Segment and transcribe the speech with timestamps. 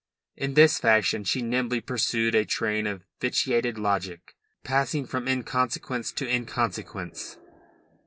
[0.35, 6.27] In this fashion she nimbly pursued a train of vitiated logic, passing from inconsequence to
[6.27, 7.37] inconsequence.